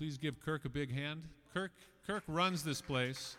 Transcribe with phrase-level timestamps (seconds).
[0.00, 1.24] Please give Kirk a big hand.
[1.52, 1.72] Kirk,
[2.06, 3.36] Kirk runs this place.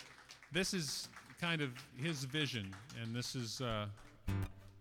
[0.52, 3.62] This is kind of his vision, and this is.
[3.62, 3.88] Uh,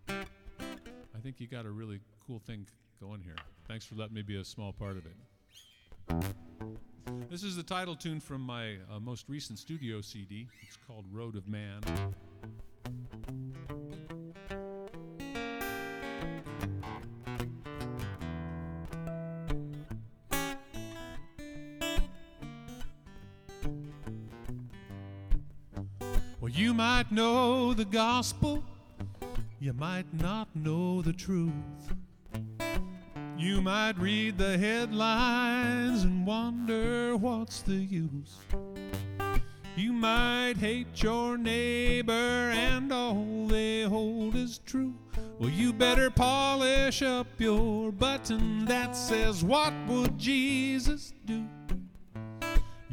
[0.07, 2.67] I think you got a really cool thing
[3.01, 3.33] going here.
[3.67, 6.23] Thanks for letting me be a small part of it.
[7.31, 10.47] This is the title tune from my uh, most recent studio CD.
[10.67, 11.81] It's called Road of Man.
[27.81, 28.63] The gospel,
[29.59, 31.51] you might not know the truth.
[33.35, 38.37] You might read the headlines and wonder what's the use.
[39.75, 44.93] You might hate your neighbor and all they hold is true.
[45.39, 51.47] Well, you better polish up your button that says, What would Jesus do?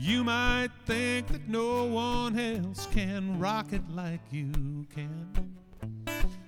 [0.00, 5.28] You might think that no one else can rock it like you can.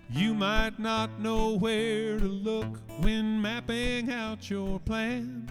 [0.08, 5.48] You might not know where to look when mapping out your plan.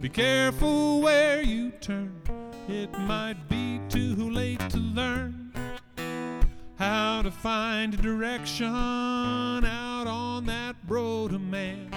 [0.00, 2.18] Be careful where you turn,
[2.66, 5.52] it might be too late to learn
[6.78, 11.90] how to find direction out on that road of man.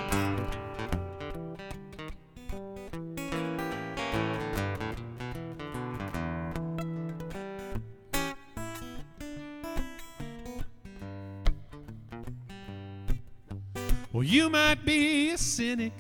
[14.20, 15.94] Well, you might be a cynic,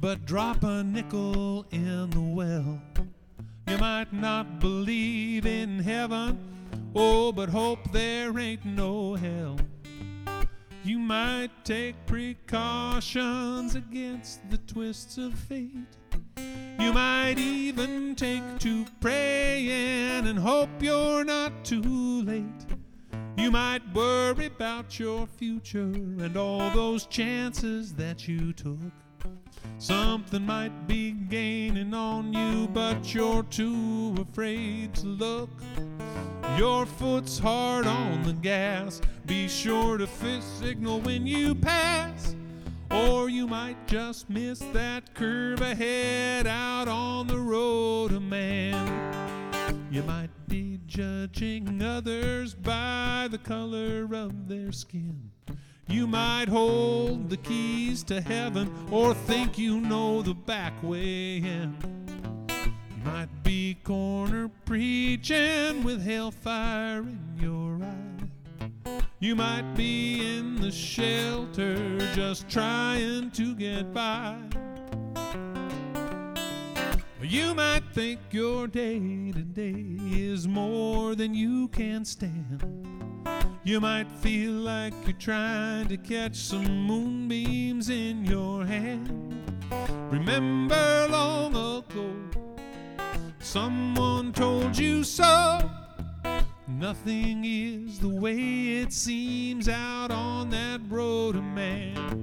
[0.00, 2.80] but drop a nickel in the well.
[3.68, 6.38] You might not believe in heaven,
[6.94, 9.58] oh, but hope there ain't no hell.
[10.84, 15.98] You might take precautions against the twists of fate.
[16.80, 22.66] You might even take to praying and hope you're not too late.
[23.36, 28.78] You might worry about your future and all those chances that you took.
[29.78, 35.50] Something might be gaining on you, but you're too afraid to look.
[36.56, 39.02] Your foot's hard on the gas.
[39.26, 42.34] Be sure to fist signal when you pass.
[42.90, 48.74] Or you might just miss that curve ahead out on the road of man.
[49.90, 55.30] You might be judging others by the color of their skin.
[55.88, 61.76] You might hold the keys to heaven or think you know the back way in.
[62.48, 69.00] You might be corner preaching with hellfire in your eye.
[69.18, 74.36] You might be in the shelter just trying to get by.
[77.22, 78.98] You might think your day
[79.32, 82.62] to day is more than you can stand.
[83.64, 89.34] You might feel like you're trying to catch some moonbeams in your hand.
[90.10, 92.14] Remember long ago,
[93.40, 95.58] someone told you so.
[96.68, 102.16] Nothing is the way it seems out on that road of man.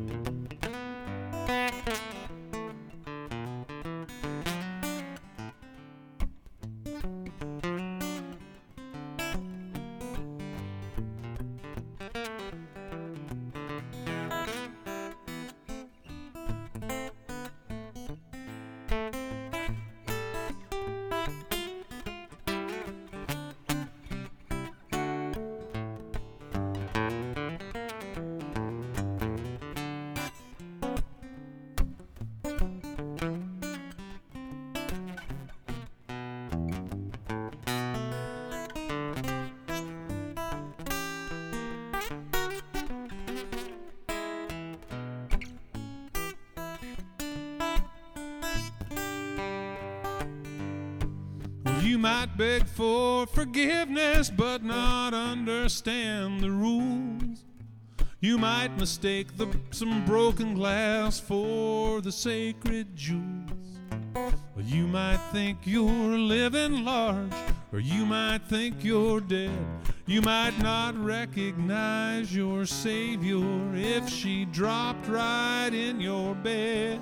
[51.94, 57.46] You might beg for forgiveness but not understand the rules.
[58.20, 63.78] You might mistake the, some broken glass for the sacred jewels.
[64.58, 67.32] You might think you're living large,
[67.72, 69.52] or you might think you're dead.
[70.08, 77.00] You might not recognize your Savior if she dropped right in your bed.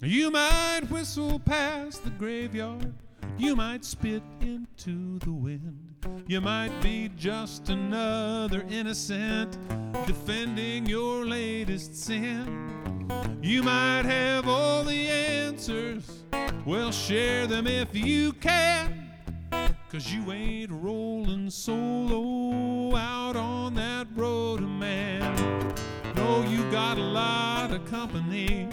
[0.00, 2.94] You might whistle past the graveyard.
[3.36, 5.96] You might spit into the wind.
[6.28, 9.58] You might be just another innocent
[10.06, 13.10] defending your latest sin.
[13.42, 16.22] You might have all the answers
[16.64, 19.10] Well, share them if you can,
[19.90, 25.74] cause you ain't rolling solo out on that road, man.
[26.14, 28.68] No, you got a lot of company.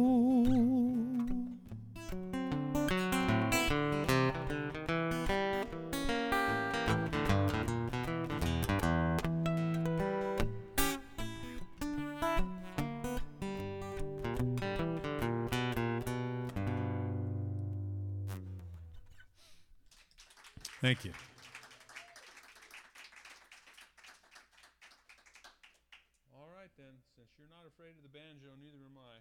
[20.82, 21.12] Thank you.
[26.32, 27.00] All right, then.
[27.14, 29.20] Since you're not afraid of the banjo, neither am I.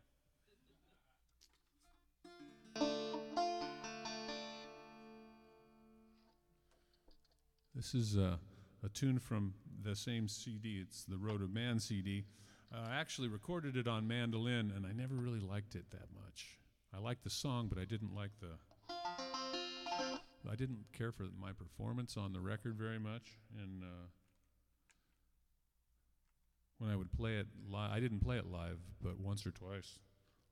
[7.73, 8.37] This is uh,
[8.83, 9.53] a tune from
[9.83, 10.79] the same CD.
[10.81, 12.25] It's the Road of Man CD.
[12.73, 16.57] Uh, I actually recorded it on mandolin, and I never really liked it that much.
[16.93, 18.49] I liked the song, but I didn't like the.
[20.47, 24.07] I didn't care for my performance on the record very much, and uh,
[26.79, 29.99] when I would play it live, I didn't play it live, but once or twice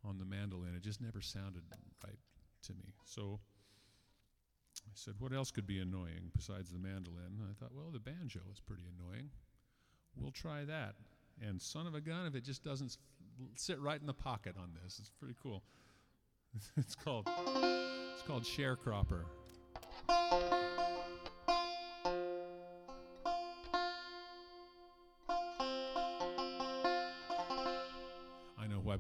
[0.06, 1.64] on the mandolin, it just never sounded
[2.06, 2.20] right
[2.64, 2.94] to me.
[3.06, 3.40] So
[4.86, 7.40] I said, what else could be annoying besides the mandolin?
[7.40, 9.30] And I thought, well, the banjo is pretty annoying.
[10.16, 10.96] We'll try that.
[11.42, 12.98] And son of a gun, if it just doesn't
[13.56, 15.64] sit right in the pocket on this, it's pretty cool.
[16.78, 17.28] it's called
[18.14, 19.24] it's called sharecropper.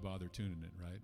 [0.04, 1.00] Bother tuning it, right?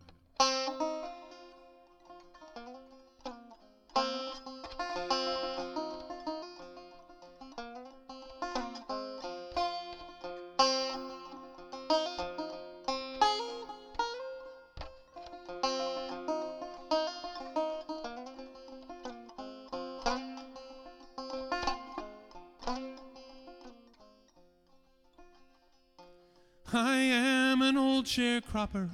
[28.09, 28.89] Sharecropper.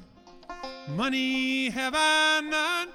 [0.90, 2.90] Money have I none,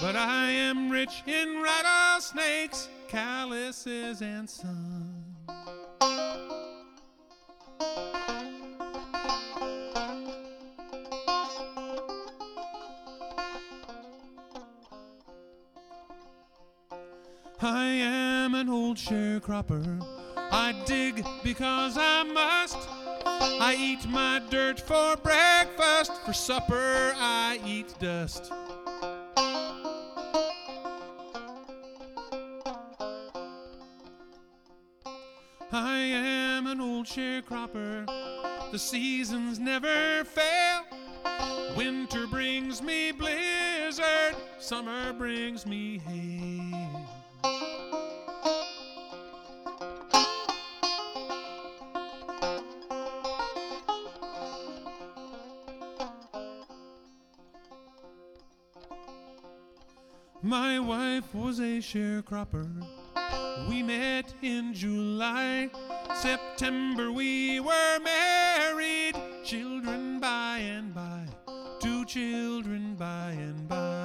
[0.00, 5.14] but I am rich in rattlesnakes, calluses, and sun.
[17.60, 20.04] I am an old sharecropper.
[20.50, 22.97] I dig because I must.
[23.40, 26.12] I eat my dirt for breakfast.
[26.24, 28.52] For supper, I eat dust.
[35.70, 38.06] I am an old sharecropper.
[38.72, 40.84] The seasons never fail.
[41.76, 44.34] Winter brings me blizzard.
[44.58, 46.87] Summer brings me hail.
[60.48, 62.70] My wife was a sharecropper.
[63.68, 65.68] We met in July.
[66.14, 69.14] September we were married.
[69.44, 71.26] Children by and by.
[71.80, 73.98] Two children by and by.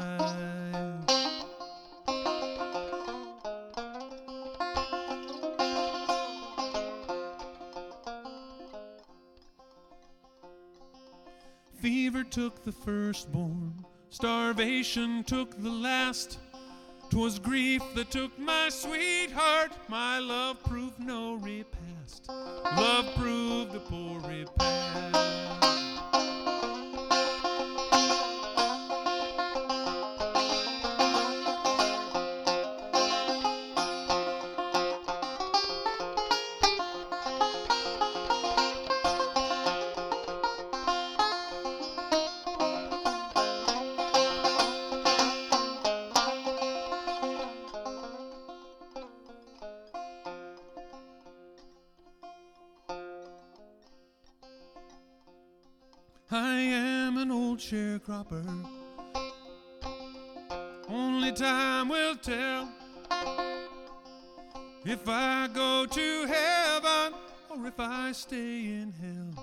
[11.80, 13.83] Fever took the firstborn,
[14.14, 16.38] starvation took the last.
[17.10, 22.30] 'Twas grief that took my sweetheart, my love proved no repast.
[22.78, 25.43] Love proved a poor repast.
[60.90, 62.70] Only time will tell
[64.86, 67.14] if I go to heaven
[67.50, 69.34] or if I stay in hell.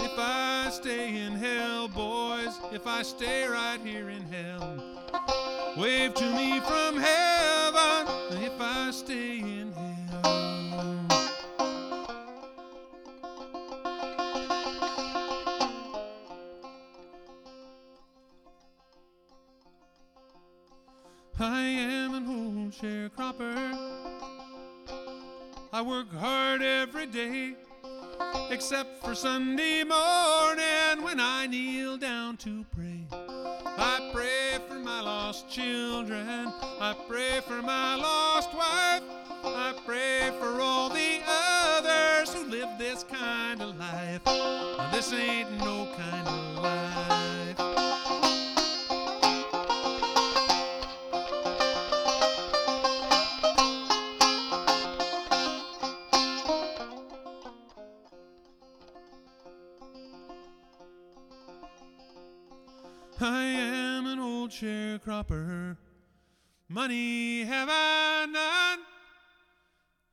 [0.00, 4.82] If I stay in hell, boys, if I stay right here in hell,
[5.76, 8.06] wave to me from heaven
[8.42, 9.87] if I stay in hell.
[22.70, 23.76] Sharecropper.
[25.72, 27.54] I work hard every day,
[28.50, 33.04] except for Sunday morning when I kneel down to pray.
[33.10, 36.52] I pray for my lost children.
[36.80, 39.02] I pray for my lost wife.
[39.44, 44.22] I pray for all the others who live this kind of life.
[44.26, 46.87] Now, this ain't no kind of life.
[64.60, 65.76] Sharecropper.
[66.68, 68.80] Money have I none,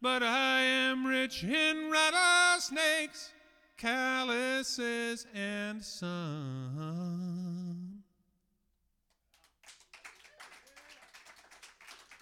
[0.01, 3.31] but I am rich in rattlesnakes,
[3.77, 7.23] calluses, and sun.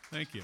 [0.10, 0.44] Thank you.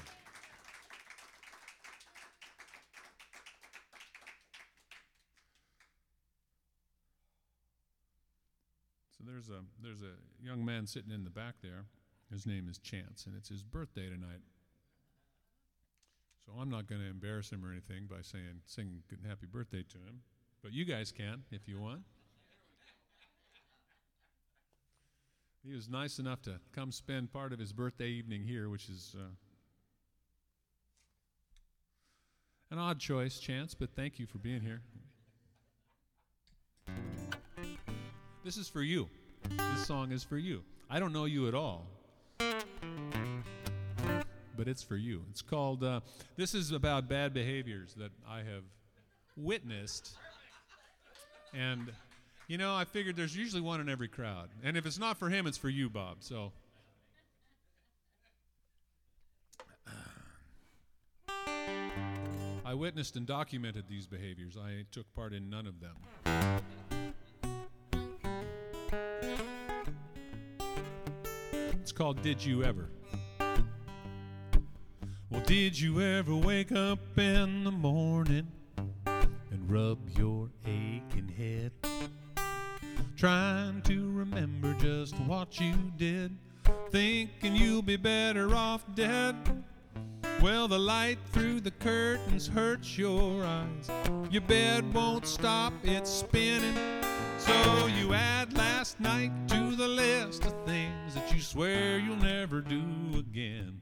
[9.20, 11.84] So there's a there's a young man sitting in the back there.
[12.30, 14.40] His name is Chance, and it's his birthday tonight.
[16.46, 19.98] So I'm not going to embarrass him or anything by saying sing happy birthday to
[19.98, 20.22] him,
[20.62, 22.00] but you guys can if you want.
[25.62, 29.14] He was nice enough to come spend part of his birthday evening here, which is
[29.18, 29.28] uh,
[32.70, 34.80] an odd choice, Chance, but thank you for being here.
[38.42, 39.08] This is for you.
[39.50, 40.62] This song is for you.
[40.88, 41.86] I don't know you at all,
[44.56, 45.22] but it's for you.
[45.30, 46.00] It's called, uh,
[46.36, 48.64] this is about bad behaviors that I have
[49.36, 50.16] witnessed.
[51.52, 51.92] And,
[52.48, 54.48] you know, I figured there's usually one in every crowd.
[54.64, 56.16] And if it's not for him, it's for you, Bob.
[56.20, 56.52] So.
[62.64, 64.56] I witnessed and documented these behaviors.
[64.56, 65.96] I took part in none of them.
[72.00, 72.88] Called Did You Ever?
[75.28, 78.50] Well, did you ever wake up in the morning
[79.04, 81.72] and rub your aching head?
[83.18, 86.34] Trying to remember just what you did,
[86.90, 89.34] thinking you'll be better off dead.
[90.40, 93.90] Well, the light through the curtains hurts your eyes.
[94.30, 96.78] Your bed won't stop, it's spinning.
[97.36, 100.79] So you add last night to the list of things
[101.14, 102.82] that you swear you'll never do
[103.18, 103.80] again.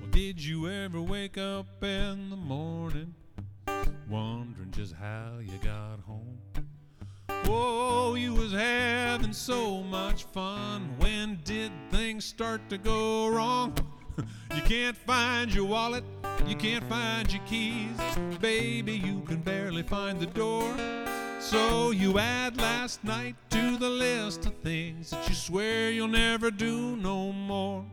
[0.00, 3.14] Well, did you ever wake up in the morning
[4.08, 6.38] wondering just how you got home?
[7.44, 10.94] Whoa, you was having so much fun.
[10.98, 13.74] When did things start to go wrong?
[14.54, 16.04] you can't find your wallet,
[16.46, 17.96] you can't find your keys.
[18.40, 20.74] Baby, you can barely find the door.
[21.40, 26.50] So you add last night to the list of things that you swear you'll never
[26.50, 27.84] do no more.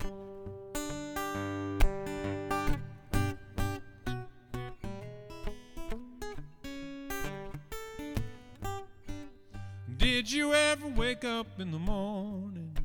[9.98, 12.76] Did you ever wake up in the morning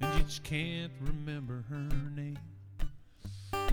[0.00, 2.38] and you just can't remember her name?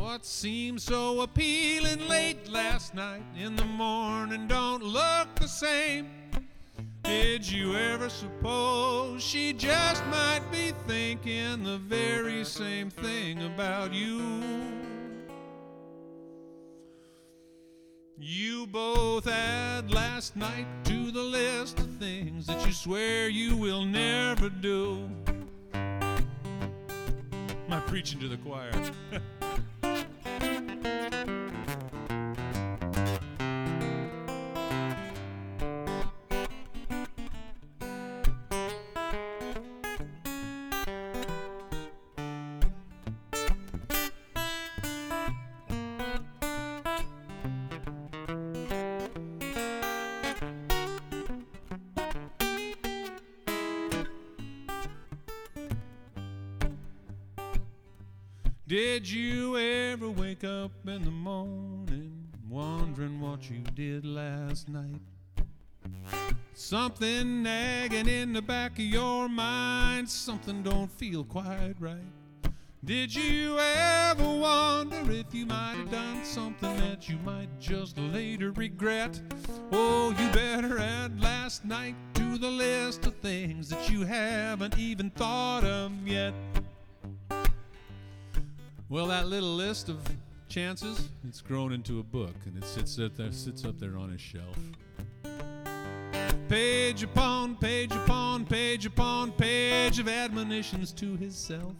[0.04, 6.10] What seemed so appealing late last night in the morning don't look the same.
[7.04, 14.44] Did you ever suppose she just might be thinking the very same thing about you?
[18.20, 23.86] You both add last night to the list of things that you swear you will
[23.86, 25.10] never do.
[27.70, 28.70] My preaching to the choir?
[60.84, 62.12] up in the morning
[62.50, 65.02] wondering what you did last night?
[66.54, 72.02] Something nagging in the back of your mind, something don't feel quite right.
[72.84, 78.52] Did you ever wonder if you might have done something that you might just later
[78.52, 79.22] regret?
[79.72, 85.12] Oh, you better add last night to the list of things that you haven't even
[85.12, 86.34] thought of yet.
[88.90, 89.98] Well, that little list of
[90.54, 94.12] Chance's, it's grown into a book and it sits up there, sits up there on
[94.12, 94.56] his shelf.
[96.48, 101.74] Page upon page upon page upon page of admonitions to himself.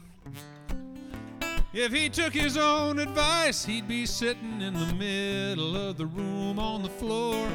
[1.72, 6.58] If he took his own advice, he'd be sitting in the middle of the room
[6.58, 7.48] on the floor.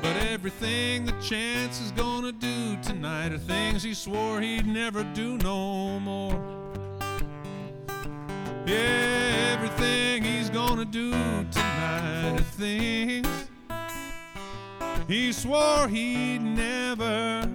[0.00, 5.36] But everything the Chance is gonna do tonight are things he swore he'd never do
[5.36, 6.42] no more.
[8.66, 10.15] Yeah, everything
[10.56, 13.28] gonna do tonight are things
[15.06, 17.46] he swore he'd never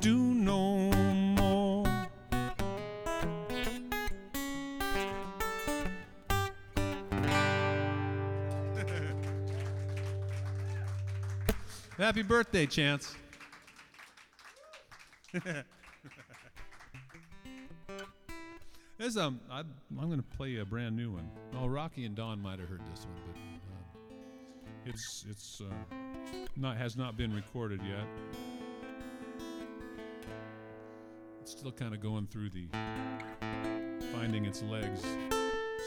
[0.00, 0.90] do no
[1.36, 1.84] more.
[11.98, 13.14] Happy birthday, Chance.
[19.04, 21.28] There's um, I, I'm going to play a brand new one.
[21.52, 23.36] Rocky and Don might have heard this one, but
[23.70, 25.94] uh, it's it's uh,
[26.56, 28.06] not has not been recorded yet.
[31.42, 32.66] It's still kind of going through the
[34.10, 35.02] finding its legs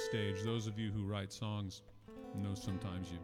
[0.05, 0.43] stage.
[0.43, 1.81] Those of you who write songs
[2.35, 3.17] know sometimes you,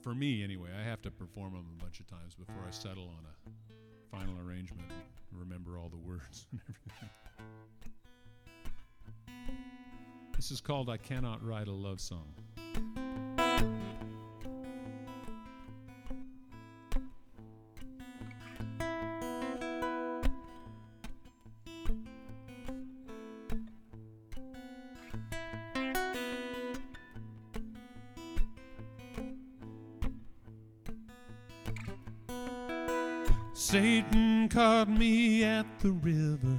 [0.00, 3.04] for me anyway, I have to perform them a bunch of times before I settle
[3.04, 7.10] on a final arrangement and remember all the words and everything.
[10.42, 12.26] This is called I Cannot Write a Love Song.
[33.54, 36.58] Satan caught me at the river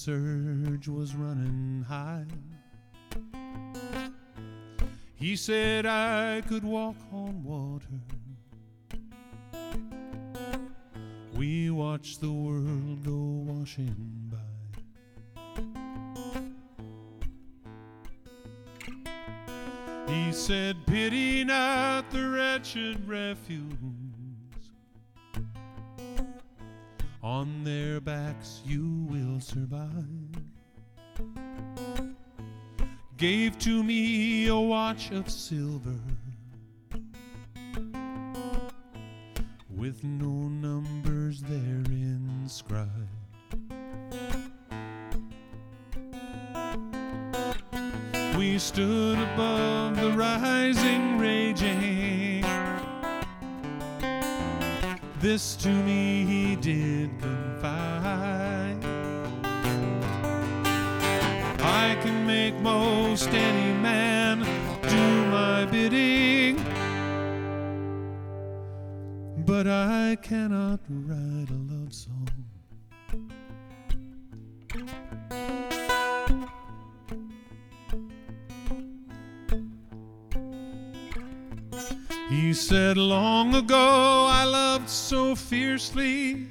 [0.00, 2.24] surge was running high.
[5.14, 7.84] He said I could walk on water.
[11.36, 14.38] We watched the world go washing by.
[20.10, 23.89] He said, Pity not the wretched refuse.
[27.22, 29.88] On their backs you will survive.
[33.18, 36.00] Gave to me a watch of silver
[39.76, 42.88] with no numbers there inscribed.
[48.38, 52.29] We stood above the rising, raging.
[55.20, 58.82] This to me he did confide.
[61.60, 64.38] I can make most any man
[64.88, 66.56] do my bidding,
[69.44, 72.39] but I cannot write a love song.
[82.50, 86.48] He said, Long ago I loved so fiercely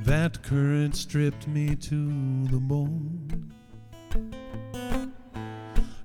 [0.00, 3.52] that current stripped me to the bone.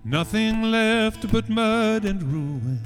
[0.04, 2.84] Nothing left but mud and ruin,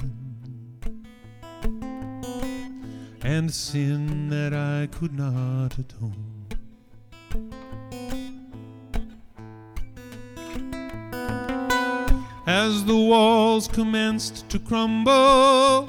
[3.24, 6.23] and sin that I could not atone.
[12.54, 15.88] As the walls commenced to crumble.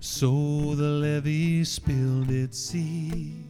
[0.00, 3.46] So the levee spilled its seed.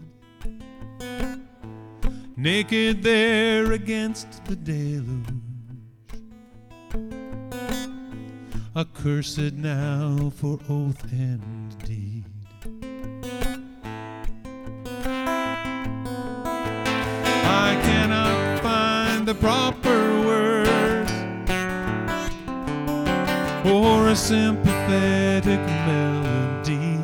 [2.37, 5.27] Naked there against the deluge,
[8.77, 12.25] accursed now for oath and deed.
[17.67, 20.00] I cannot find the proper
[23.71, 26.99] or a sympathetic melody.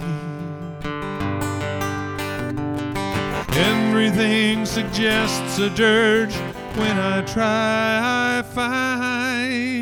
[3.56, 6.34] Everything suggests a dirge.
[6.76, 9.76] When I try, I find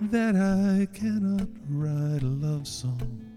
[0.00, 3.27] that I cannot write a love song.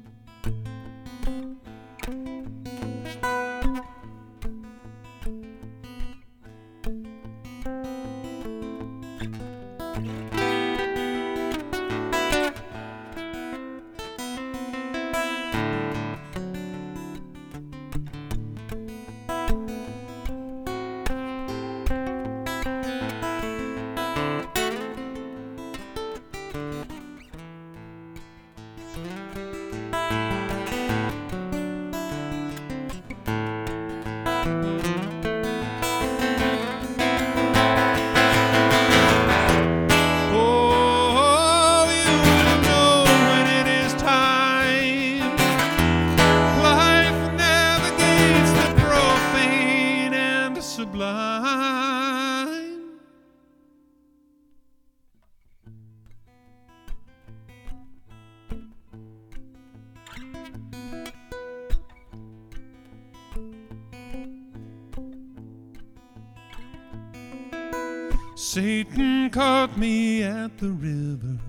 [70.61, 71.39] The river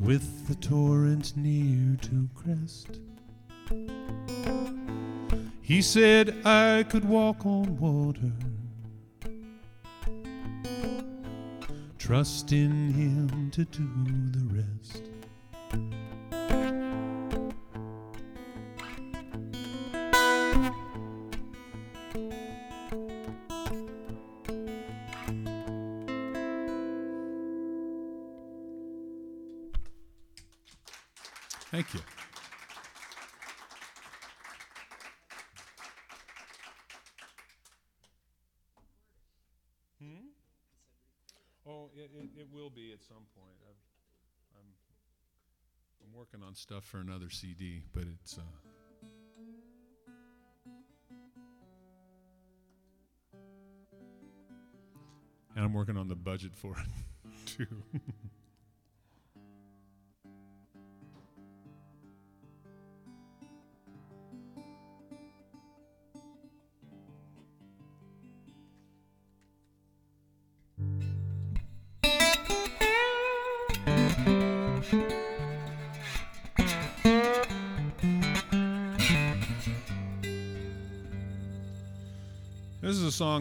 [0.00, 2.98] with the torrent near to crest.
[5.60, 8.32] He said I could walk on water.
[11.98, 13.86] Trust in him to do
[14.30, 15.09] the rest.
[46.50, 48.36] On stuff for another CD, but it's.
[48.36, 48.40] Uh,
[55.54, 57.66] and I'm working on the budget for it, too.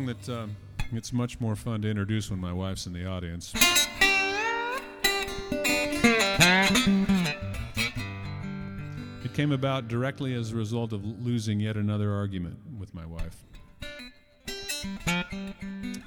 [0.09, 0.55] that um,
[0.91, 3.53] it's much more fun to introduce when my wife's in the audience.
[9.23, 13.45] It came about directly as a result of losing yet another argument with my wife.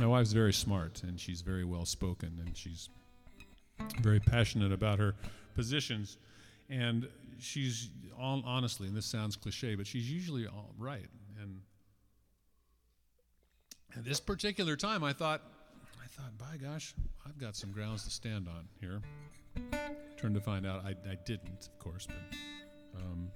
[0.01, 2.89] My wife's very smart and she's very well spoken and she's
[4.01, 5.15] very passionate about her
[5.55, 6.19] positions.
[6.69, 11.07] And she's honestly, and this sounds cliche, but she's usually all right.
[14.03, 15.43] At this particular time, I thought,
[16.03, 16.93] I thought, by gosh,
[17.25, 19.01] I've got some grounds to stand on here.
[20.17, 22.17] Turned to find out I, I didn't, of course, but
[23.01, 23.31] um,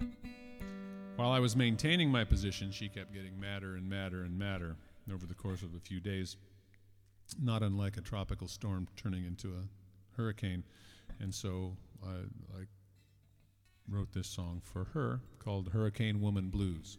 [1.14, 4.74] while I was maintaining my position, she kept getting madder and madder and madder
[5.14, 6.36] over the course of a few days,
[7.40, 10.64] not unlike a tropical storm turning into a hurricane.
[11.20, 12.10] And so I,
[12.58, 12.64] I
[13.88, 16.98] wrote this song for her called Hurricane Woman Blues.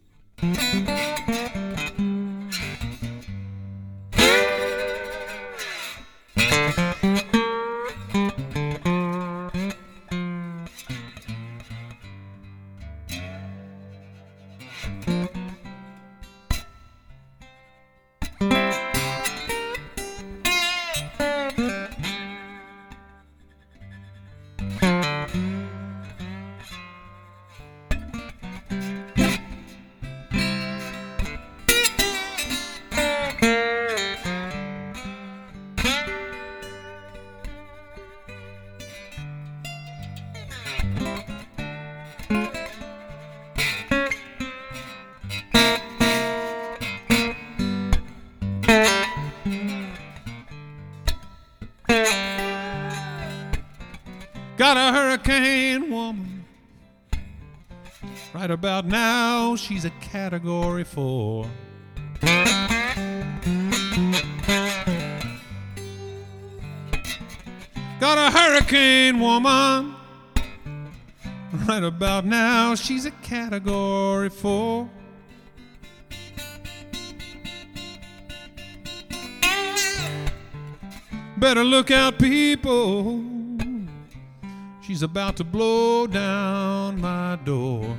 [73.27, 74.89] Category four.
[81.35, 83.21] Better look out, people.
[84.81, 87.97] She's about to blow down my door.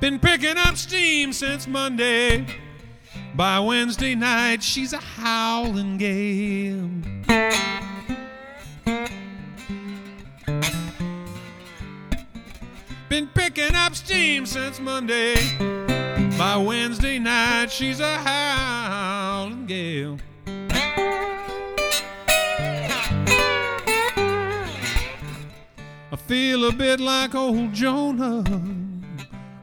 [0.00, 2.44] Been picking up steam since Monday.
[3.34, 7.11] By Wednesday night, she's a howling gale.
[13.54, 15.34] Picking up steam since Monday.
[16.38, 20.18] By Wednesday night, she's a howling gale.
[26.10, 28.44] I feel a bit like old Jonah,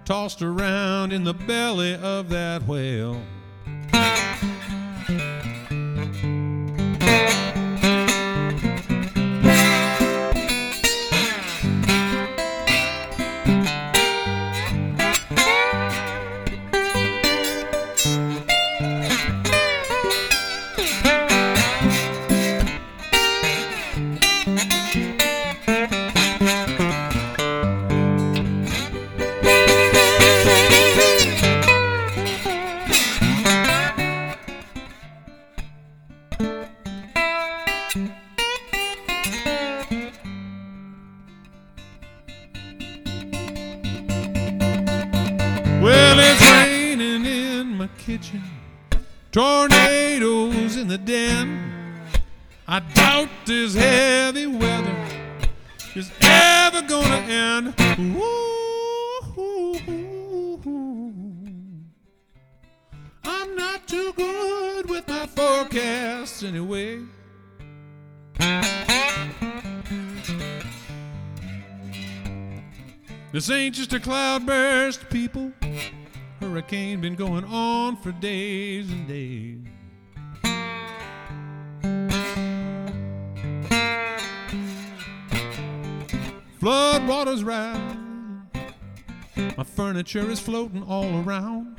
[0.06, 3.19] tossed around in the belly of that whale.
[73.39, 75.54] This ain't just a cloudburst, people.
[76.41, 79.60] Hurricane been going on for days and days.
[86.60, 87.80] Flood waters rise.
[89.56, 91.78] My furniture is floating all around.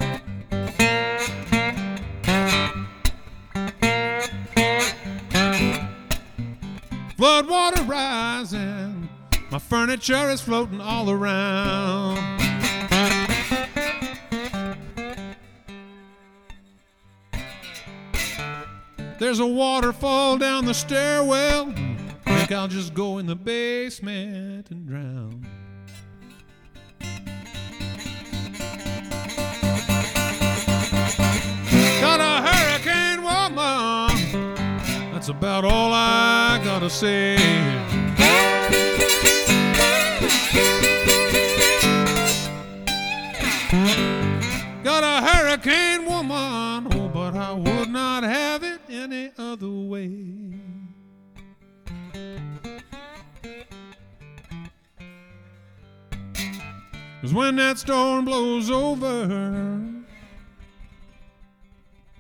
[7.19, 8.80] Flood water rising.
[9.51, 12.19] My furniture is floating all around.
[19.19, 21.75] There's a waterfall down the stairwell.
[22.25, 25.45] Think I'll just go in the basement and drown.
[32.01, 34.55] Got a hurricane woman.
[35.13, 37.37] That's about all I gotta say.
[44.83, 50.41] Got a hurricane woman, oh, but I would not have it any other way.
[57.21, 59.29] Cause when that storm blows over,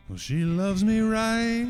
[0.08, 1.66] well, she loves me right.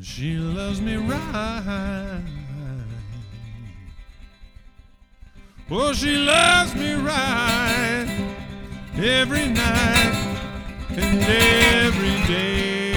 [0.00, 2.43] She loves me right.
[5.70, 8.06] Well, she loves me right
[8.96, 10.14] every night
[10.90, 12.92] and every day.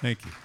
[0.00, 0.39] Thank you.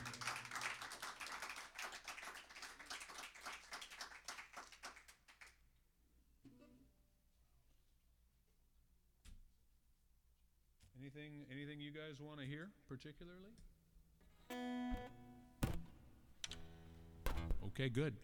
[11.05, 13.51] Anything, anything you guys want to hear particularly?
[17.67, 18.15] Okay, good.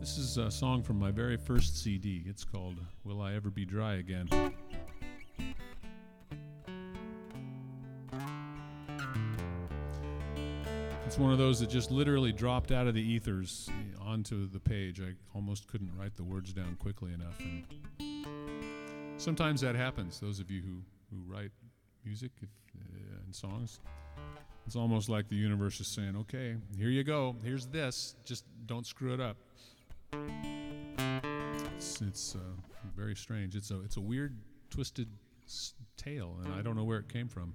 [0.00, 2.24] This is a song from my very first CD.
[2.26, 4.28] It's called Will I Ever Be Dry Again?
[11.12, 13.68] It's one of those that just literally dropped out of the ethers
[14.00, 14.98] onto the page.
[14.98, 17.38] I almost couldn't write the words down quickly enough.
[17.38, 17.66] And
[19.18, 20.18] sometimes that happens.
[20.20, 20.78] Those of you who,
[21.10, 21.50] who write
[22.02, 22.48] music if,
[22.80, 23.80] uh, and songs,
[24.66, 27.36] it's almost like the universe is saying, okay, here you go.
[27.44, 28.16] Here's this.
[28.24, 29.36] Just don't screw it up.
[31.76, 32.38] It's, it's uh,
[32.96, 33.54] very strange.
[33.54, 34.34] It's a, it's a weird,
[34.70, 35.08] twisted
[35.98, 37.52] tale, and I don't know where it came from.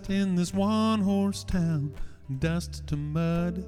[0.00, 1.92] Dust in this one horse town.
[2.38, 3.66] Dust to mud,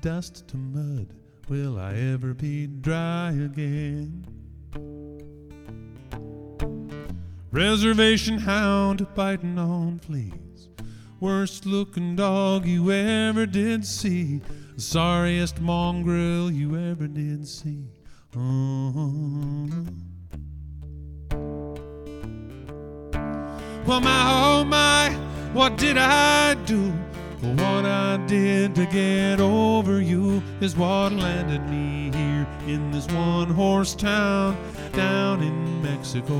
[0.00, 1.08] dust to mud.
[1.48, 4.24] Will I ever be dry again?
[7.50, 10.68] Reservation hound biting on fleas.
[11.20, 14.40] Worst looking dog you ever did see.
[14.76, 17.84] Sorriest mongrel you ever did see.
[18.36, 19.68] Oh.
[23.86, 26.90] Well, my, oh my, what did I do?
[27.40, 33.48] What I did to get over you is what landed me here in this one
[33.48, 34.58] horse town
[34.92, 36.34] down in Mexico.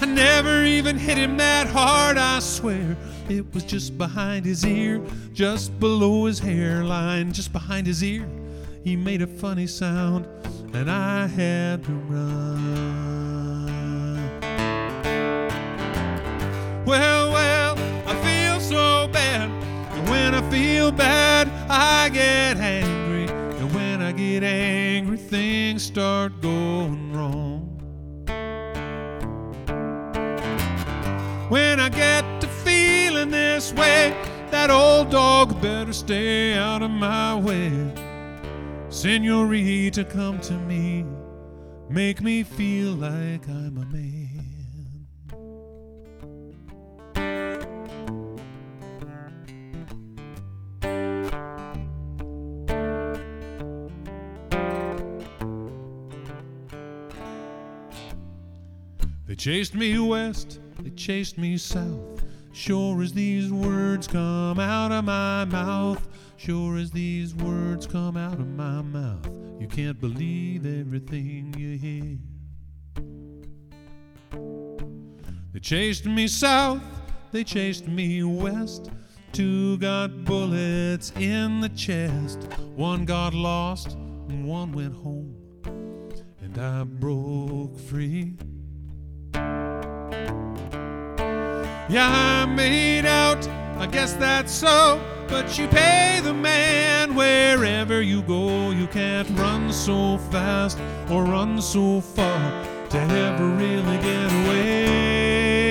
[0.00, 2.96] I never even hit him that hard, I swear.
[3.28, 5.02] It was just behind his ear,
[5.34, 8.26] just below his hairline, just behind his ear.
[8.82, 10.26] he made a funny sound,
[10.72, 13.47] and I had to run.
[16.88, 19.50] Well, well, I feel so bad.
[19.92, 23.28] And when I feel bad, I get angry.
[23.58, 27.66] And when I get angry, things start going wrong.
[31.50, 34.16] When I get to feeling this way,
[34.50, 37.70] that old dog better stay out of my way.
[38.88, 41.04] Senorita, come to me,
[41.90, 44.27] make me feel like I'm a man.
[59.38, 62.24] Chased me west, they chased me south.
[62.52, 68.34] Sure as these words come out of my mouth, sure as these words come out
[68.34, 72.18] of my mouth, you can't believe everything you hear.
[75.52, 76.82] They chased me south,
[77.30, 78.90] they chased me west.
[79.32, 82.42] Two got bullets in the chest.
[82.74, 85.36] One got lost, and one went home.
[86.40, 88.34] And I broke free.
[91.90, 93.48] Yeah, I made out,
[93.78, 95.00] I guess that's so.
[95.26, 98.70] But you pay the man wherever you go.
[98.70, 100.78] You can't run so fast
[101.10, 105.68] or run so far to ever really get away.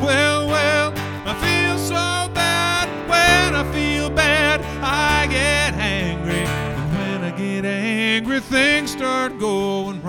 [0.00, 0.92] Well, well,
[1.26, 2.88] I feel so bad.
[3.08, 6.46] When I feel bad, I get angry.
[6.46, 10.00] And when I get angry, things start going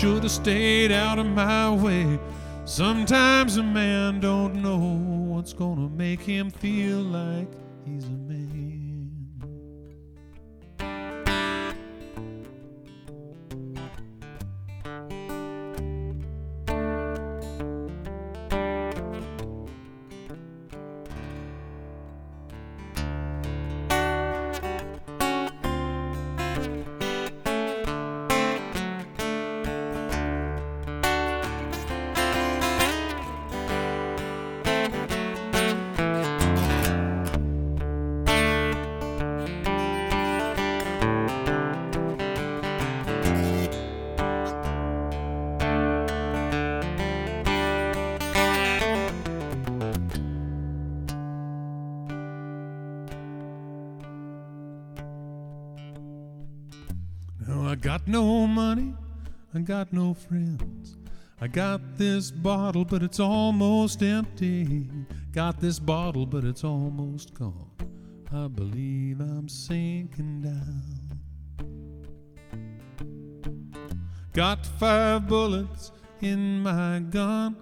[0.00, 2.18] should have stayed out of my way.
[2.64, 7.46] Sometimes a man don't know what's gonna make him feel like
[57.80, 58.94] got no money,
[59.54, 60.96] I got no friends.
[61.40, 64.88] I got this bottle, but it's almost empty.
[65.32, 67.70] Got this bottle, but it's almost gone.
[68.32, 71.18] I believe I'm sinking down.
[74.34, 77.56] Got five bullets in my gun.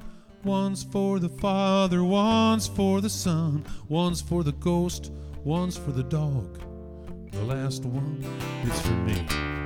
[0.44, 5.10] One's for the father, one's for the son, one's for the ghost,
[5.44, 6.60] one's for the dog.
[7.32, 8.24] The last one
[8.64, 9.57] is for me.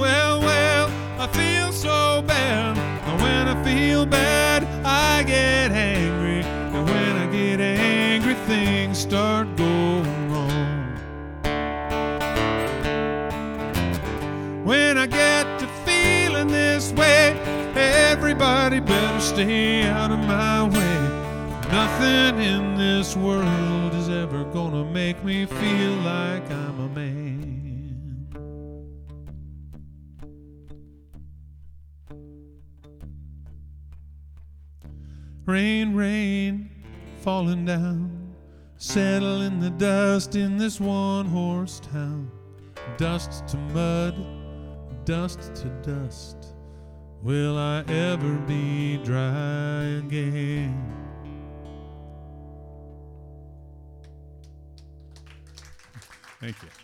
[0.00, 2.78] Well, well, I feel so bad.
[2.78, 6.40] And when I feel bad, I get angry.
[6.42, 10.96] And when I get angry, things start going wrong.
[14.64, 17.38] When I get to feeling this way,
[17.76, 20.98] everybody better stay out of my way.
[21.70, 27.29] Nothing in this world is ever gonna make me feel like I'm a man.
[35.50, 36.70] Rain, rain,
[37.22, 38.36] falling down.
[38.76, 42.30] settling the dust in this one horse town.
[42.96, 44.14] Dust to mud,
[45.04, 46.54] dust to dust.
[47.20, 50.94] Will I ever be dry again?
[56.40, 56.79] Thank you.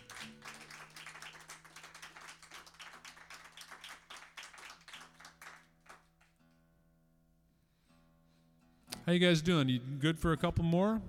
[9.07, 9.69] How you guys doing?
[9.69, 11.01] You good for a couple more?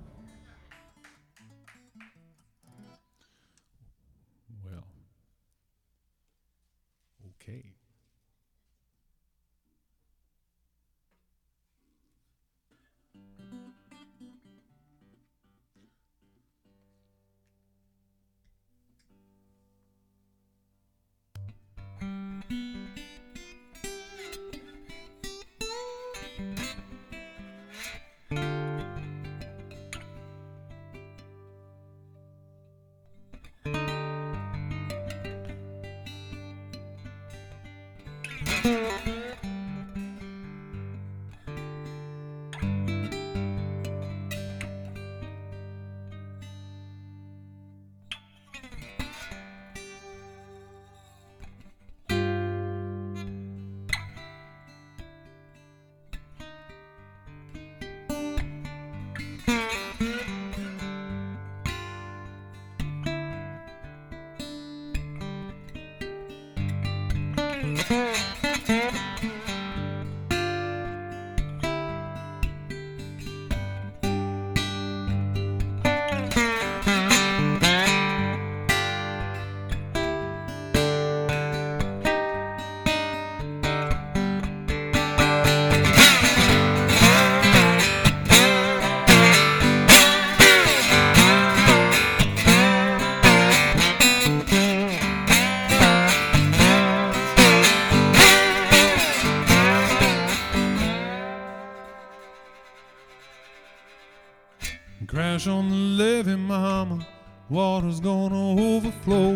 [107.51, 109.35] Water's gonna overflow.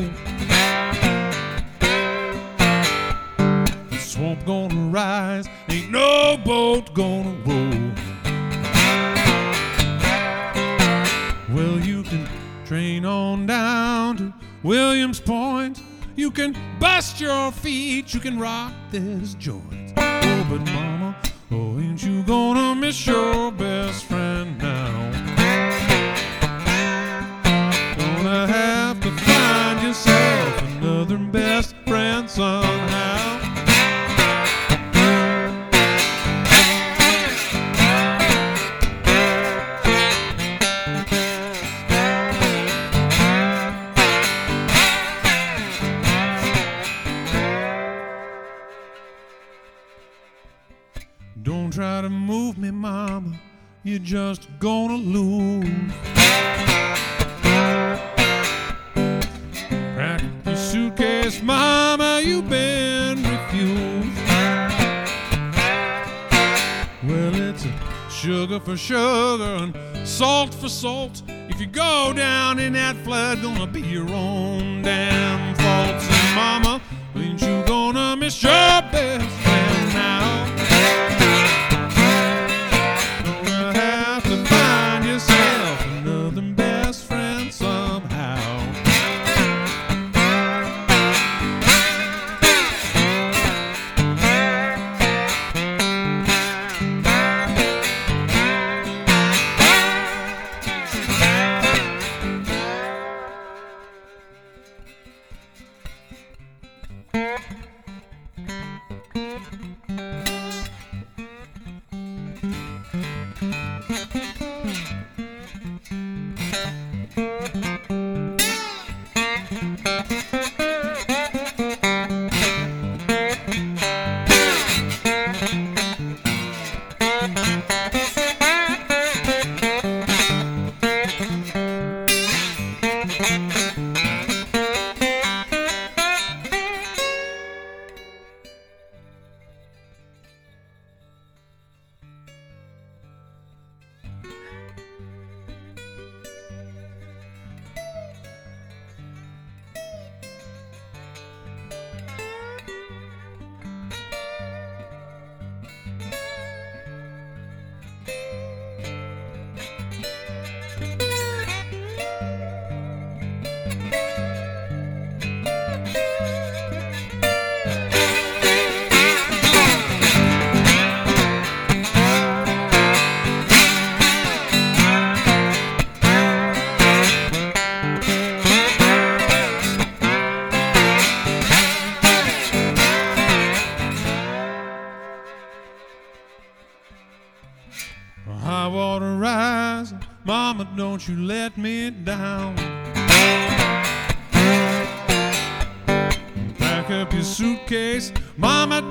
[3.88, 5.48] The swamp gonna rise.
[5.70, 7.92] Ain't no boat gonna roll.
[11.56, 12.28] Well, you can
[12.66, 15.80] train on down to Williams Point.
[16.14, 18.12] You can bust your feet.
[18.12, 19.81] You can rock this joint.
[54.12, 55.90] Just gonna lose.
[59.96, 62.20] Pack your suitcase, mama.
[62.22, 64.18] You've been refused.
[67.02, 67.66] Well, it's
[68.10, 69.74] sugar for sugar and
[70.06, 71.22] salt for salt.
[71.26, 76.02] If you go down in that flood, gonna be your own damn fault.
[76.02, 76.81] And mama,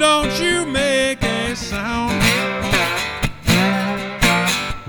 [0.01, 2.19] don't you make a sound.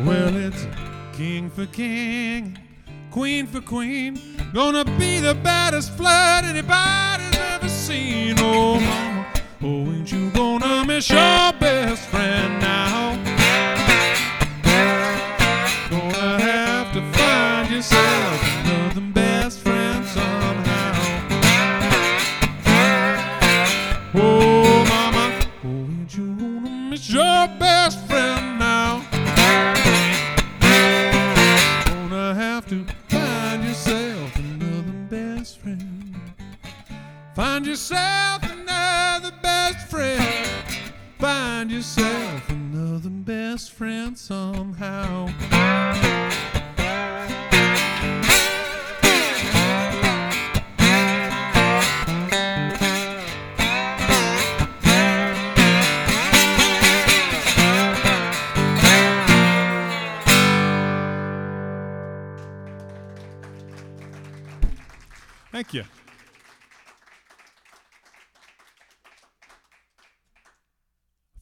[0.07, 0.67] Well, it's
[1.13, 2.59] king for king,
[3.11, 4.19] queen for queen.
[4.55, 8.37] Gonna be the baddest flood anybody's ever seen.
[8.39, 9.27] Oh, mama,
[9.63, 11.53] oh, ain't you gonna miss your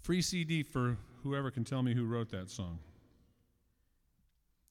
[0.02, 2.78] Free CD for whoever can tell me who wrote that song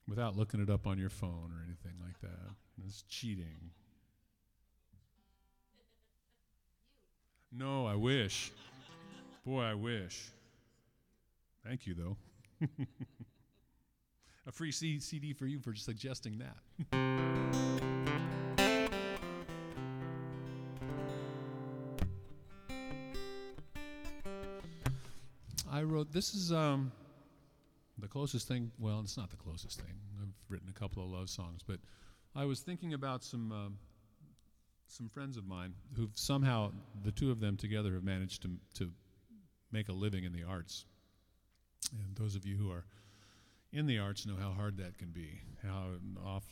[0.07, 2.55] without looking it up on your phone or anything like that.
[2.86, 3.69] It's cheating.
[7.51, 8.51] No, I wish.
[9.45, 10.32] Boy, I wish.
[11.65, 12.17] Thank you, though.
[14.47, 17.95] a free CD for you for suggesting that.
[25.89, 26.91] wrote this is um,
[27.97, 28.71] the closest thing.
[28.79, 29.95] Well, it's not the closest thing.
[30.21, 31.79] I've written a couple of love songs, but
[32.35, 33.77] I was thinking about some um,
[34.87, 36.71] some friends of mine who've somehow
[37.03, 38.91] the two of them together have managed to to
[39.71, 40.85] make a living in the arts.
[41.91, 42.85] And those of you who are
[43.71, 45.91] in the arts know how hard that can be, how
[46.25, 46.47] oft,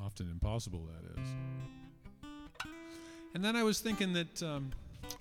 [0.00, 1.28] often impossible that is.
[3.34, 4.70] And then I was thinking that um,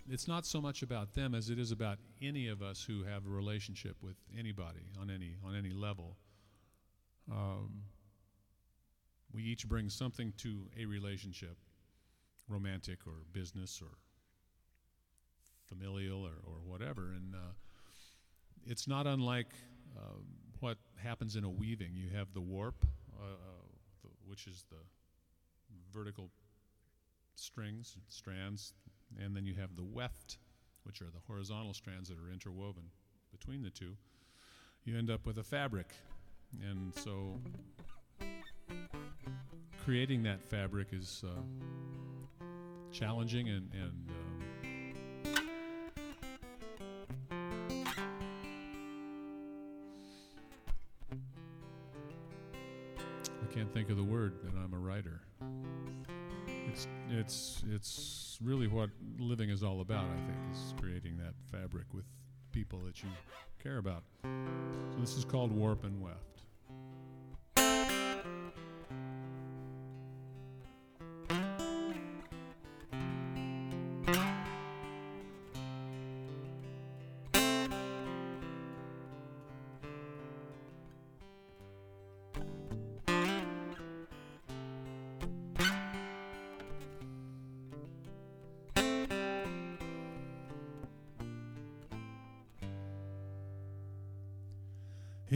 [0.10, 3.26] it's not so much about them as it is about any of us who have
[3.26, 6.18] a relationship with anybody on any on any level.
[7.32, 7.84] Um,
[9.32, 11.58] we each bring something to a relationship,
[12.48, 13.98] romantic or business or
[15.68, 17.54] familial or, or whatever, and uh,
[18.66, 19.54] it's not unlike
[19.96, 20.18] uh,
[20.60, 21.92] what happens in a weaving.
[21.94, 22.84] You have the warp,
[23.20, 23.36] uh, uh,
[24.02, 24.78] the, which is the
[25.94, 26.30] vertical
[27.36, 28.74] strings, strands,
[29.18, 30.38] and then you have the weft,
[30.84, 32.84] which are the horizontal strands that are interwoven
[33.32, 33.96] between the two.
[34.86, 35.88] You end up with a fabric.
[36.68, 37.40] And so
[39.84, 41.42] creating that fabric is uh,
[42.92, 45.46] challenging and, and um,
[53.42, 55.22] I can't think of the word, and I'm a writer.
[56.72, 60.06] It's it's it's really what living is all about.
[60.06, 62.06] I think is creating that fabric with
[62.52, 63.10] people that you
[63.62, 64.04] care about.
[64.24, 66.39] So this is called warp and weft.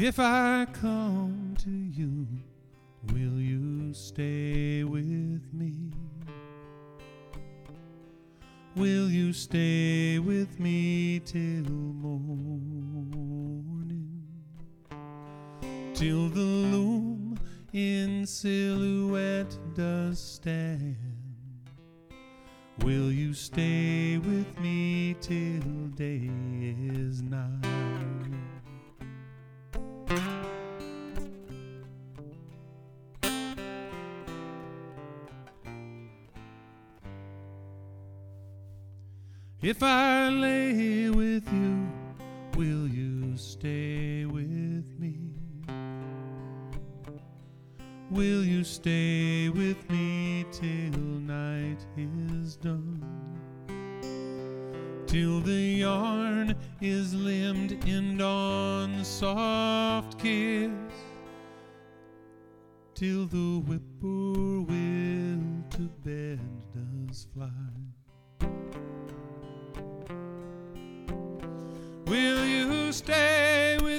[0.03, 1.22] If I come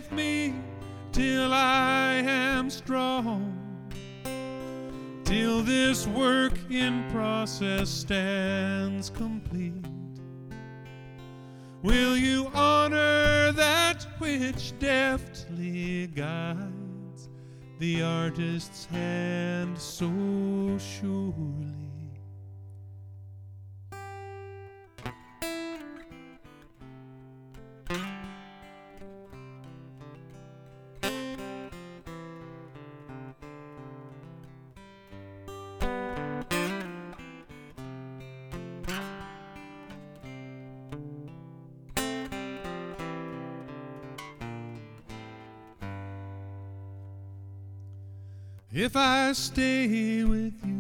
[0.05, 0.55] with me
[1.13, 3.59] till I am strong?
[5.25, 9.85] Till this work in process stands complete?
[11.83, 17.29] Will you honor that which deftly guides
[17.79, 20.09] the artist's hand so
[20.79, 21.84] surely?
[48.85, 50.74] If I stay with you,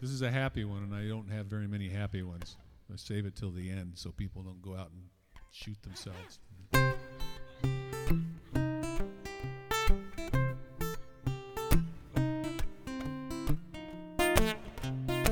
[0.00, 2.56] This is a happy one, and I don't have very many happy ones.
[2.90, 5.02] I save it till the end so people don't go out and
[5.50, 6.38] shoot themselves.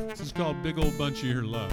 [0.07, 1.73] This is called Big Old Bunch of Your Love.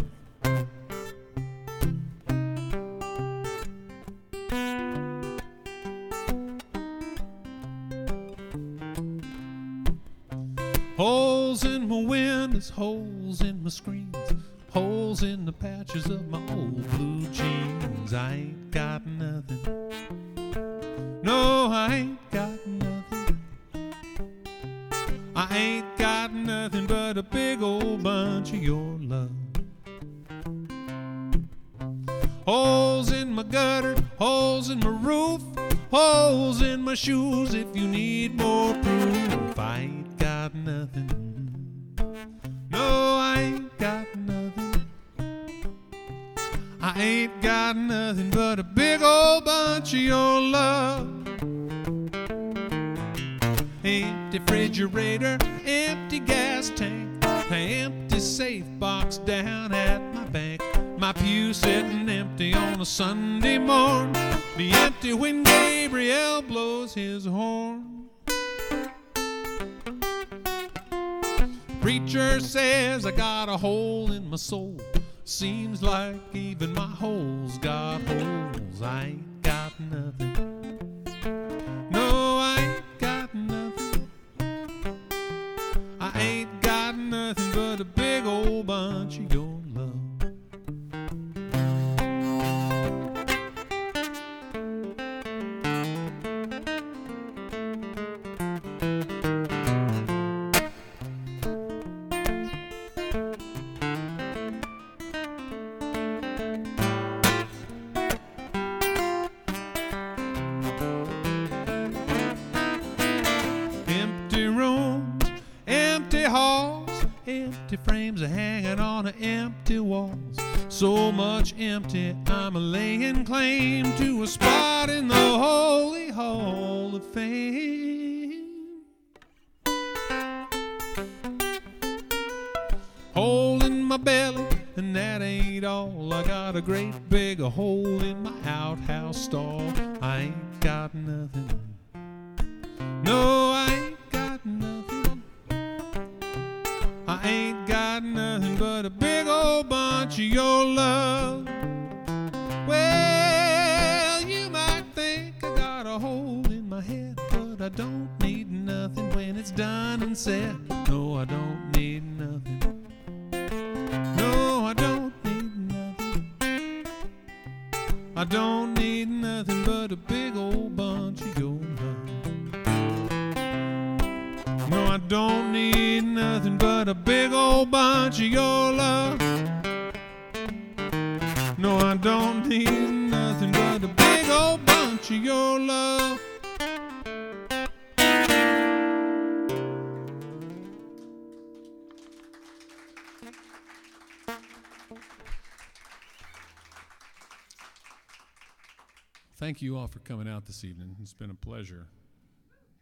[200.45, 200.95] this evening.
[201.01, 201.87] It's been a pleasure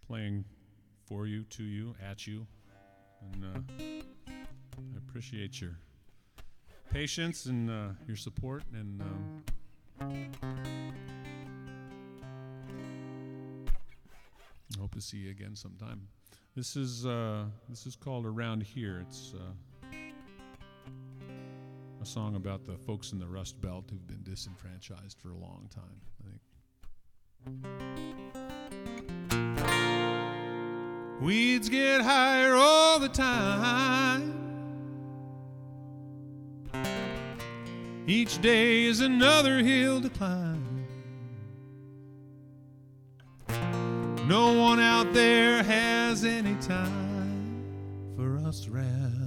[0.07, 0.43] playing
[1.05, 2.45] for you, to you, at you.
[3.21, 3.59] And uh,
[4.77, 5.77] I appreciate your
[6.91, 8.63] patience and uh, your support.
[8.73, 9.43] And um,
[14.79, 16.07] hope to see you again sometime.
[16.55, 18.99] This is uh, this is called Around Here.
[19.07, 19.97] It's uh,
[22.01, 25.69] a song about the folks in the Rust Belt who've been disenfranchised for a long
[25.73, 26.01] time.
[31.21, 34.33] Weeds get higher all the time.
[38.05, 40.85] Each day is another hill to climb.
[44.27, 47.63] No one out there has any time
[48.17, 49.22] for us round.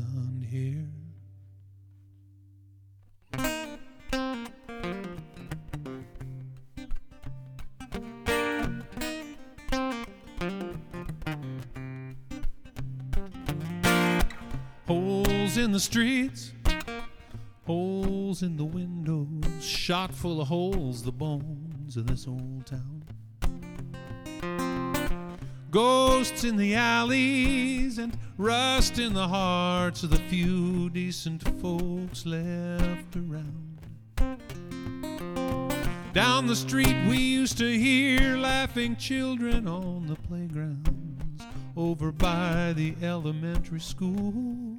[15.77, 16.53] The streets,
[17.67, 23.05] holes in the windows, shot full of holes, the bones of this old town.
[25.71, 33.15] Ghosts in the alleys and rust in the hearts of the few decent folks left
[33.15, 33.79] around.
[36.15, 41.43] Down the street, we used to hear laughing children on the playgrounds
[41.77, 44.76] over by the elementary school.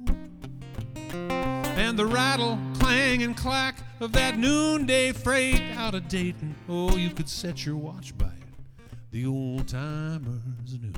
[1.78, 6.56] And the rattle, clang, and clack of that noonday freight out of Dayton.
[6.68, 8.32] Oh, you could set your watch by it.
[9.12, 10.92] The old timers knew.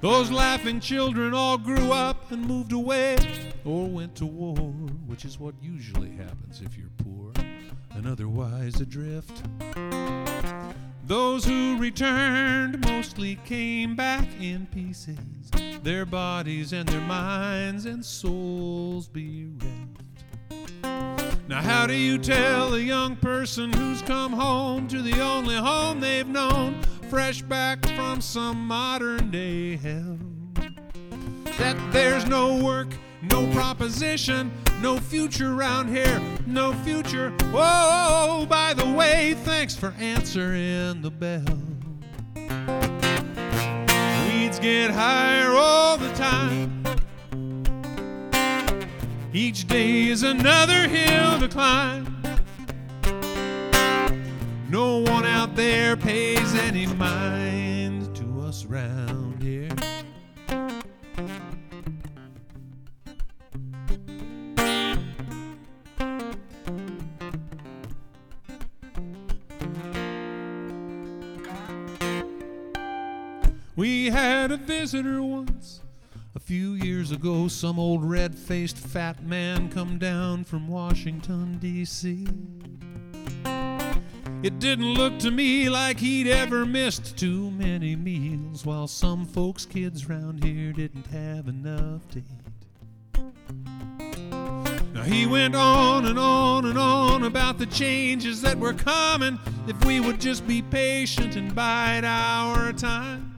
[0.00, 3.16] Those laughing children all grew up and moved away
[3.64, 7.30] or went to war, which is what usually happens if you're poor
[7.94, 9.44] and otherwise adrift.
[11.06, 15.16] Those who returned mostly came back in pieces,
[15.84, 20.02] their bodies and their minds and souls bereft.
[21.46, 26.00] Now, how do you tell a young person who's come home to the only home
[26.00, 30.18] they've known, fresh back from some modern day hell,
[31.58, 32.88] that there's no work,
[33.22, 34.50] no proposition,
[34.84, 37.30] no future around here, no future?
[37.50, 41.42] Whoa, by the way, thanks for answering the bell.
[44.28, 46.84] Weeds get higher all the time.
[49.32, 52.14] Each day is another hill to climb.
[54.68, 59.13] No one out there pays any mind to us round
[73.76, 75.80] We had a visitor once.
[76.36, 82.24] A few years ago, some old red faced fat man come down from Washington, D.C.
[84.44, 89.66] It didn't look to me like he'd ever missed too many meals, while some folks'
[89.66, 92.44] kids round here didn't have enough to eat.
[94.94, 99.84] Now he went on and on and on about the changes that were coming if
[99.84, 103.33] we would just be patient and bide our time.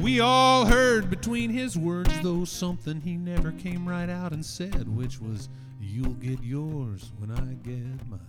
[0.00, 4.88] We all heard between his words, though, something he never came right out and said,
[4.96, 5.48] which was,
[5.80, 8.20] You'll get yours when I get mine.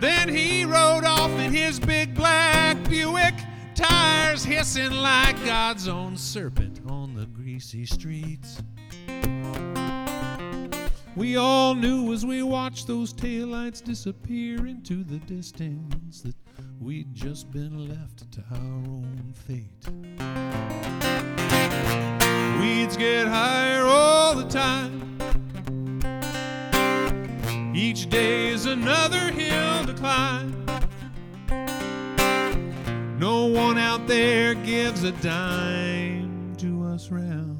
[0.00, 3.34] Then he rode off in his big black Buick,
[3.74, 8.62] tires hissing like God's own serpent on the greasy streets.
[11.14, 16.37] We all knew as we watched those taillights disappear into the distance that
[16.80, 19.88] we'd just been left to our own fate.
[22.60, 25.18] Weeds get higher all the time.
[27.74, 30.66] Each day is another hill to climb.
[33.18, 37.57] No one out there gives a dime to us round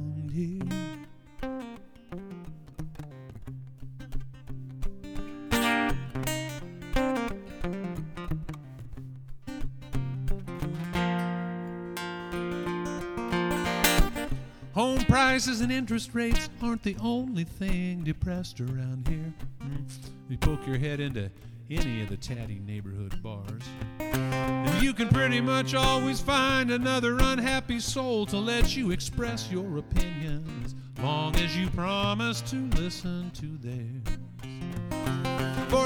[15.29, 19.35] prices and interest rates aren't the only thing depressed around here.
[19.63, 19.87] Mm.
[20.31, 21.31] You poke your head into
[21.71, 23.63] any of the tatty neighborhood bars,
[24.01, 29.77] and you can pretty much always find another unhappy soul to let you express your
[29.77, 34.28] opinions, long as you promise to listen to theirs.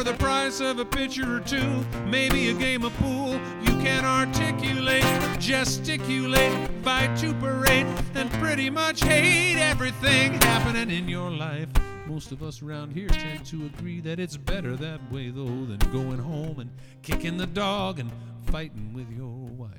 [0.02, 4.04] For the price of a pitcher or two, maybe a game of pool, you can
[4.04, 5.04] articulate,
[5.38, 7.86] gesticulate, vituperate,
[8.16, 11.68] and pretty much hate everything happening in your life.
[12.08, 15.78] Most of us around here tend to agree that it's better that way, though, than
[15.92, 16.70] going home and
[17.02, 18.10] kicking the dog and
[18.46, 19.70] fighting with your wife.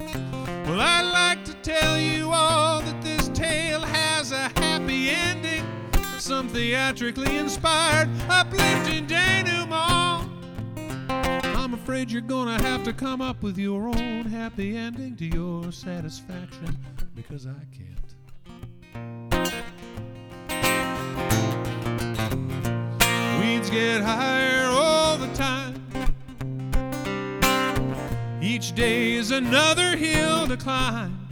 [0.00, 5.47] Well, I'd like to tell you all that this tale has a happy ending
[6.20, 10.28] some theatrically inspired, uplifting denouement.
[11.08, 15.70] I'm afraid you're gonna have to come up with your own happy ending to your
[15.70, 16.76] satisfaction
[17.14, 18.14] because I can't.
[23.40, 25.84] Weeds get higher all the time.
[28.42, 31.27] Each day is another hill to climb.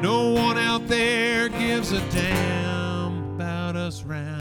[0.00, 4.37] No one out there gives a damn about us round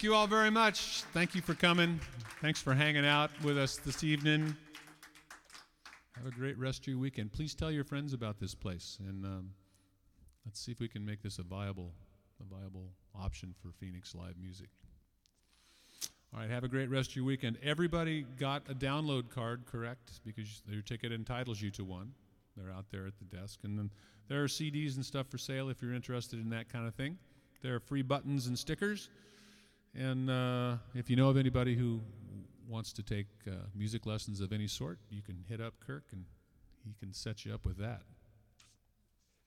[0.00, 1.02] Thank you all very much.
[1.12, 2.00] Thank you for coming.
[2.40, 4.56] Thanks for hanging out with us this evening.
[6.16, 7.32] Have a great rest of your weekend.
[7.32, 9.50] Please tell your friends about this place, and um,
[10.46, 11.92] let's see if we can make this a viable,
[12.40, 14.70] a viable option for Phoenix live music.
[16.32, 17.58] All right, have a great rest of your weekend.
[17.62, 20.24] Everybody got a download card, correct?
[20.24, 22.14] Because your ticket entitles you to one.
[22.56, 23.90] They're out there at the desk, and then
[24.28, 27.18] there are CDs and stuff for sale if you're interested in that kind of thing.
[27.60, 29.10] There are free buttons and stickers.
[29.94, 32.00] And uh, if you know of anybody who
[32.68, 36.24] wants to take uh, music lessons of any sort, you can hit up Kirk and
[36.84, 38.02] he can set you up with that.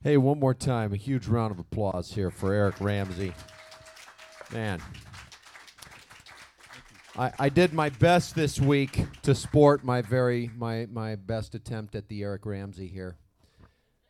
[0.04, 3.34] Hey, one more time, a huge round of applause here for Eric Ramsey.
[4.52, 4.82] Man.
[7.18, 11.96] I, I did my best this week to sport my very my my best attempt
[11.96, 13.18] at the Eric Ramsey here.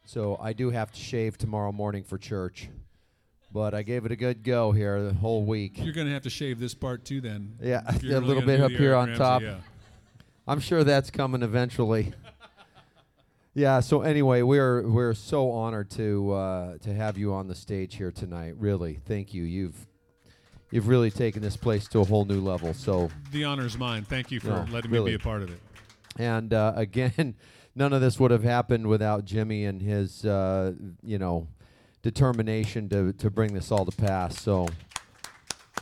[0.05, 2.69] So I do have to shave tomorrow morning for church.
[3.53, 5.73] But I gave it a good go here the whole week.
[5.77, 7.55] You're going to have to shave this part too, then.
[7.61, 9.43] Yeah, a really little bit up here on top.
[9.43, 9.57] Yeah.
[10.47, 12.13] I'm sure that's coming eventually.
[13.53, 13.79] yeah.
[13.79, 18.11] So anyway, we're we're so honored to uh, to have you on the stage here
[18.11, 18.55] tonight.
[18.57, 19.43] Really, thank you.
[19.43, 19.85] You've
[20.71, 22.73] you've really taken this place to a whole new level.
[22.73, 24.03] So The honor's mine.
[24.03, 25.59] Thank you for No, letting me be a part of it.
[26.17, 27.35] and uh, again,
[27.75, 30.73] none of this would have happened without Jimmy and his uh,
[31.03, 31.47] you know
[32.03, 34.39] determination to to bring this all to pass.
[34.39, 34.67] So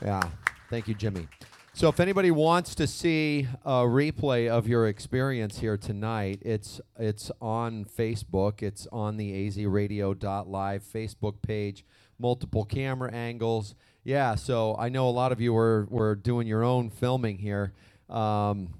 [0.01, 0.29] yeah,
[0.69, 1.27] thank you, Jimmy.
[1.73, 7.31] So if anybody wants to see a replay of your experience here tonight, it's it's
[7.41, 8.61] on Facebook.
[8.61, 11.85] It's on the azradio.live Facebook page,
[12.19, 13.75] multiple camera angles.
[14.03, 17.73] Yeah, so I know a lot of you were, were doing your own filming here.
[18.09, 18.73] Um,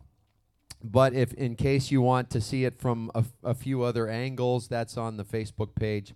[0.84, 4.08] but if in case you want to see it from a, f- a few other
[4.10, 6.16] angles, that's on the Facebook page.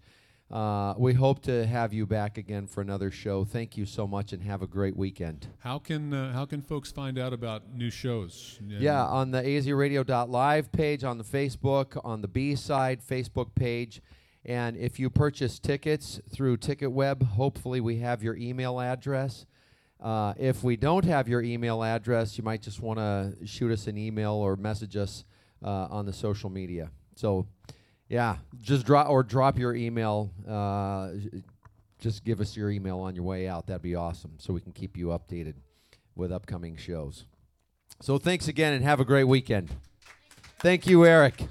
[0.51, 3.43] Uh, we hope to have you back again for another show.
[3.43, 5.47] Thank you so much and have a great weekend.
[5.59, 8.57] How can uh, how can folks find out about new shows?
[8.61, 14.01] And- Yeah, on the azradio.live page, on the Facebook, on the B side Facebook page.
[14.47, 19.47] And if you purchase tickets through TicketWeb, hopefully we have your email address.
[19.99, 23.87] Uh, if we don't have your email address, you might just want to shoot us
[23.87, 25.25] an email or message us
[25.63, 26.91] uh, on the social media.
[27.15, 27.47] So,
[28.09, 30.31] yeah, just drop or drop your email.
[30.47, 31.11] Uh,
[31.99, 33.67] just give us your email on your way out.
[33.67, 35.55] That'd be awesome, so we can keep you updated
[36.15, 37.25] with upcoming shows.
[38.01, 39.69] So thanks again and have a great weekend.
[40.59, 41.43] Thank you, Eric.